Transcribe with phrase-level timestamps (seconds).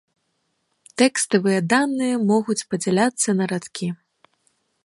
[1.01, 3.87] Тэкставыя даныя могуць падзяляцца на радкі.